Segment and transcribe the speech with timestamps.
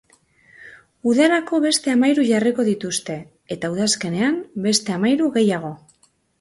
[1.11, 3.19] Udarako beste hamahiru jarriko dituzte
[3.59, 5.75] eta udazkenean beste hamahiru gehiago.